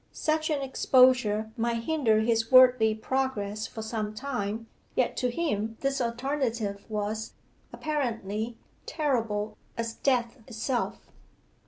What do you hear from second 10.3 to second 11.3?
itself.